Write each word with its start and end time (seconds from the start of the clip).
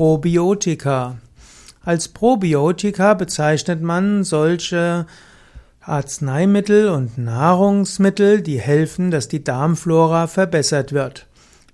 Probiotika. 0.00 1.18
Als 1.84 2.08
Probiotika 2.08 3.12
bezeichnet 3.12 3.82
man 3.82 4.24
solche 4.24 5.04
Arzneimittel 5.82 6.88
und 6.88 7.18
Nahrungsmittel, 7.18 8.40
die 8.40 8.58
helfen, 8.58 9.10
dass 9.10 9.28
die 9.28 9.44
Darmflora 9.44 10.26
verbessert 10.26 10.94
wird. 10.94 11.26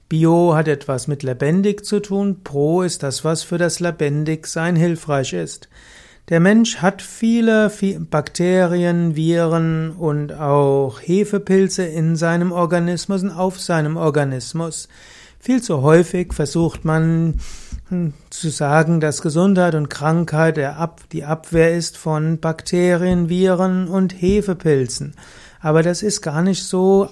Bio 0.08 0.56
hat 0.56 0.66
etwas 0.66 1.06
mit 1.06 1.22
lebendig 1.22 1.84
zu 1.84 2.00
tun, 2.00 2.42
Pro 2.42 2.82
ist 2.82 3.04
das, 3.04 3.24
was 3.24 3.44
für 3.44 3.58
das 3.58 3.78
Lebendigsein 3.78 4.74
hilfreich 4.74 5.32
ist. 5.32 5.68
Der 6.28 6.40
Mensch 6.40 6.78
hat 6.78 7.02
viele 7.02 7.70
Bakterien, 8.10 9.14
Viren 9.14 9.92
und 9.92 10.32
auch 10.32 10.98
Hefepilze 11.00 11.84
in 11.84 12.16
seinem 12.16 12.50
Organismus 12.50 13.22
und 13.22 13.30
auf 13.30 13.60
seinem 13.60 13.96
Organismus. 13.96 14.88
Viel 15.38 15.62
zu 15.62 15.82
häufig 15.82 16.32
versucht 16.32 16.84
man 16.84 17.34
zu 18.30 18.50
sagen, 18.50 19.00
dass 19.00 19.22
Gesundheit 19.22 19.74
und 19.76 19.88
Krankheit 19.88 20.56
die 21.12 21.24
Abwehr 21.24 21.76
ist 21.76 21.96
von 21.96 22.40
Bakterien, 22.40 23.28
Viren 23.28 23.86
und 23.86 24.12
Hefepilzen. 24.12 25.14
Aber 25.60 25.82
das 25.82 26.02
ist 26.02 26.20
gar 26.20 26.42
nicht 26.42 26.64
so 26.64 27.08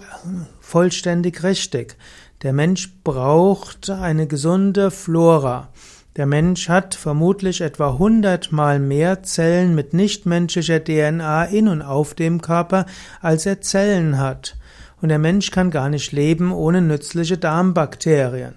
vollständig 0.61 1.43
richtig. 1.43 1.97
Der 2.43 2.53
Mensch 2.53 2.93
braucht 3.05 3.89
eine 3.89 4.27
gesunde 4.27 4.91
Flora. 4.91 5.69
Der 6.17 6.27
Mensch 6.27 6.69
hat 6.69 6.95
vermutlich 6.95 7.61
etwa 7.61 7.99
hundertmal 7.99 8.79
mehr 8.79 9.23
Zellen 9.23 9.75
mit 9.75 9.95
nichtmenschlicher 9.95 10.83
DNA 10.83 11.45
in 11.47 11.69
und 11.69 11.83
auf 11.83 12.15
dem 12.15 12.41
Körper, 12.41 12.87
als 13.21 13.47
er 13.47 13.61
Zellen 13.61 14.19
hat. 14.19 14.57
Und 15.01 15.09
der 15.09 15.19
Mensch 15.19 15.51
kann 15.51 15.71
gar 15.71 15.89
nicht 15.89 16.13
leben 16.13 16.53
ohne 16.53 16.81
nützliche 16.81 17.39
Darmbakterien. 17.39 18.55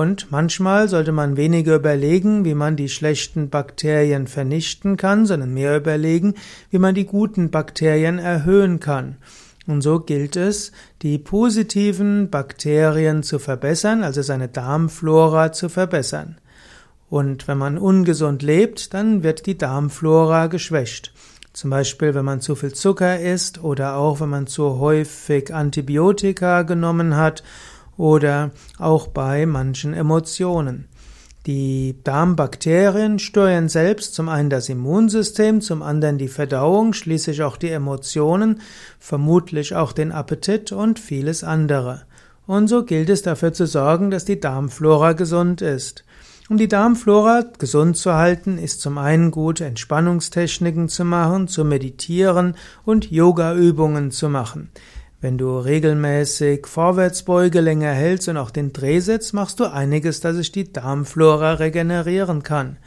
Und 0.00 0.30
manchmal 0.30 0.88
sollte 0.88 1.12
man 1.12 1.36
weniger 1.36 1.74
überlegen, 1.74 2.46
wie 2.46 2.54
man 2.54 2.74
die 2.74 2.88
schlechten 2.88 3.50
Bakterien 3.50 4.28
vernichten 4.28 4.96
kann, 4.96 5.26
sondern 5.26 5.52
mehr 5.52 5.76
überlegen, 5.76 6.36
wie 6.70 6.78
man 6.78 6.94
die 6.94 7.04
guten 7.04 7.50
Bakterien 7.50 8.18
erhöhen 8.18 8.80
kann. 8.80 9.18
Und 9.66 9.82
so 9.82 10.00
gilt 10.00 10.36
es, 10.36 10.72
die 11.02 11.18
positiven 11.18 12.30
Bakterien 12.30 13.22
zu 13.22 13.38
verbessern, 13.38 14.02
also 14.02 14.22
seine 14.22 14.48
Darmflora 14.48 15.52
zu 15.52 15.68
verbessern. 15.68 16.38
Und 17.10 17.46
wenn 17.46 17.58
man 17.58 17.76
ungesund 17.76 18.42
lebt, 18.42 18.94
dann 18.94 19.22
wird 19.22 19.44
die 19.44 19.58
Darmflora 19.58 20.46
geschwächt. 20.46 21.12
Zum 21.52 21.68
Beispiel, 21.68 22.14
wenn 22.14 22.24
man 22.24 22.40
zu 22.40 22.54
viel 22.54 22.72
Zucker 22.72 23.20
isst 23.20 23.62
oder 23.62 23.96
auch 23.96 24.22
wenn 24.22 24.30
man 24.30 24.46
zu 24.46 24.78
häufig 24.78 25.52
Antibiotika 25.52 26.62
genommen 26.62 27.16
hat 27.16 27.42
oder 27.96 28.50
auch 28.78 29.08
bei 29.08 29.46
manchen 29.46 29.94
Emotionen. 29.94 30.88
Die 31.46 31.96
Darmbakterien 32.04 33.18
steuern 33.18 33.70
selbst 33.70 34.14
zum 34.14 34.28
einen 34.28 34.50
das 34.50 34.68
Immunsystem, 34.68 35.62
zum 35.62 35.82
anderen 35.82 36.18
die 36.18 36.28
Verdauung, 36.28 36.92
schließlich 36.92 37.42
auch 37.42 37.56
die 37.56 37.70
Emotionen, 37.70 38.60
vermutlich 38.98 39.74
auch 39.74 39.92
den 39.92 40.12
Appetit 40.12 40.70
und 40.70 40.98
vieles 40.98 41.42
andere. 41.42 42.02
Und 42.46 42.68
so 42.68 42.84
gilt 42.84 43.08
es 43.08 43.22
dafür 43.22 43.54
zu 43.54 43.66
sorgen, 43.66 44.10
dass 44.10 44.26
die 44.26 44.38
Darmflora 44.38 45.14
gesund 45.14 45.62
ist. 45.62 46.04
Um 46.50 46.58
die 46.58 46.68
Darmflora 46.68 47.44
gesund 47.58 47.96
zu 47.96 48.12
halten, 48.12 48.58
ist 48.58 48.80
zum 48.80 48.98
einen 48.98 49.30
gut, 49.30 49.60
Entspannungstechniken 49.60 50.88
zu 50.88 51.04
machen, 51.04 51.48
zu 51.48 51.64
meditieren 51.64 52.56
und 52.84 53.10
Yogaübungen 53.10 54.10
zu 54.10 54.28
machen. 54.28 54.70
Wenn 55.22 55.36
du 55.36 55.58
regelmäßig 55.58 56.66
Vorwärtsbeuge 56.66 57.60
länger 57.60 57.92
hältst 57.92 58.28
und 58.30 58.38
auch 58.38 58.50
den 58.50 58.72
Drehsitz, 58.72 59.34
machst 59.34 59.60
du 59.60 59.64
einiges, 59.64 60.20
dass 60.20 60.36
sich 60.36 60.50
die 60.50 60.72
Darmflora 60.72 61.54
regenerieren 61.54 62.42
kann. 62.42 62.78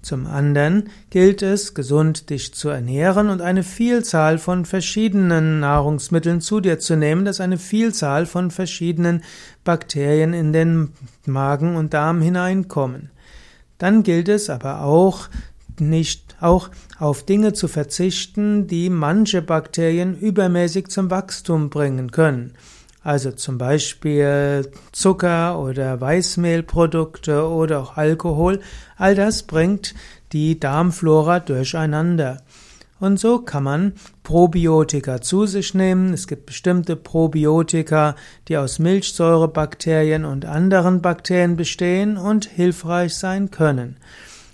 Zum 0.00 0.26
anderen 0.26 0.88
gilt 1.10 1.42
es, 1.42 1.74
gesund 1.74 2.30
dich 2.30 2.54
zu 2.54 2.70
ernähren 2.70 3.28
und 3.28 3.42
eine 3.42 3.62
Vielzahl 3.62 4.38
von 4.38 4.64
verschiedenen 4.64 5.60
Nahrungsmitteln 5.60 6.40
zu 6.40 6.60
dir 6.60 6.78
zu 6.78 6.96
nehmen, 6.96 7.26
dass 7.26 7.42
eine 7.42 7.58
Vielzahl 7.58 8.24
von 8.24 8.50
verschiedenen 8.50 9.22
Bakterien 9.62 10.32
in 10.32 10.54
den 10.54 10.94
Magen 11.26 11.76
und 11.76 11.92
Darm 11.92 12.22
hineinkommen. 12.22 13.10
Dann 13.76 14.02
gilt 14.02 14.30
es 14.30 14.48
aber 14.48 14.82
auch, 14.82 15.28
nicht 15.80 16.36
auch 16.40 16.70
auf 16.98 17.24
Dinge 17.24 17.52
zu 17.52 17.68
verzichten, 17.68 18.66
die 18.66 18.90
manche 18.90 19.42
Bakterien 19.42 20.18
übermäßig 20.18 20.88
zum 20.88 21.10
Wachstum 21.10 21.70
bringen 21.70 22.10
können. 22.10 22.54
Also 23.02 23.32
zum 23.32 23.56
Beispiel 23.56 24.70
Zucker 24.92 25.58
oder 25.58 26.00
Weißmehlprodukte 26.00 27.48
oder 27.48 27.80
auch 27.80 27.96
Alkohol. 27.96 28.60
All 28.96 29.14
das 29.14 29.44
bringt 29.44 29.94
die 30.32 30.60
Darmflora 30.60 31.40
durcheinander. 31.40 32.42
Und 33.00 33.18
so 33.18 33.38
kann 33.38 33.64
man 33.64 33.92
Probiotika 34.22 35.22
zu 35.22 35.46
sich 35.46 35.72
nehmen. 35.72 36.12
Es 36.12 36.26
gibt 36.26 36.44
bestimmte 36.44 36.96
Probiotika, 36.96 38.14
die 38.46 38.58
aus 38.58 38.78
Milchsäurebakterien 38.78 40.26
und 40.26 40.44
anderen 40.44 41.00
Bakterien 41.00 41.56
bestehen 41.56 42.18
und 42.18 42.44
hilfreich 42.44 43.14
sein 43.14 43.50
können. 43.50 43.96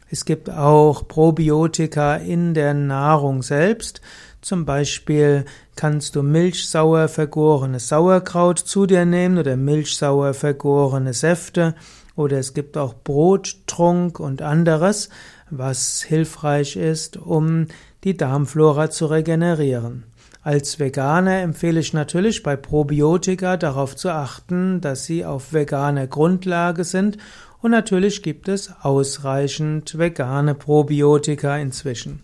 Es 0.09 0.25
gibt 0.25 0.51
auch 0.51 1.09
Probiotika 1.09 2.17
in 2.17 2.55
der 2.55 2.75
Nahrung 2.75 3.43
selbst. 3.43 4.01
Zum 4.41 4.65
Beispiel 4.65 5.45
kannst 5.75 6.15
du 6.15 6.23
milchsauer 6.23 7.09
vergorenes 7.09 7.89
Sauerkraut 7.89 8.61
zu 8.61 8.87
dir 8.87 9.05
nehmen 9.05 9.39
oder 9.39 9.57
milchsauer 9.57 10.35
vergorene 10.35 11.13
Säfte. 11.13 11.75
Oder 12.15 12.39
es 12.39 12.55
gibt 12.55 12.79
auch 12.79 12.95
Brottrunk 12.95 14.21
und 14.21 14.43
anderes, 14.43 15.09
was 15.51 16.03
hilfreich 16.03 16.77
ist, 16.77 17.17
um 17.17 17.67
die 18.05 18.17
Darmflora 18.17 18.91
zu 18.91 19.07
regenerieren. 19.07 20.05
Als 20.43 20.79
Veganer 20.79 21.41
empfehle 21.41 21.81
ich 21.81 21.93
natürlich 21.93 22.45
bei 22.45 22.55
Probiotika 22.55 23.57
darauf 23.57 23.97
zu 23.97 24.11
achten, 24.11 24.81
dass 24.81 25.05
sie 25.05 25.25
auf 25.25 25.53
veganer 25.53 26.07
Grundlage 26.07 26.85
sind 26.85 27.19
und 27.67 27.73
natürlich 27.73 28.23
gibt 28.23 28.47
es 28.47 28.73
ausreichend 28.83 29.99
vegane 29.99 30.55
Probiotika 30.55 31.59
inzwischen. 31.59 32.21